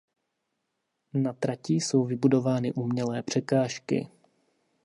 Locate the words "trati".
1.33-1.73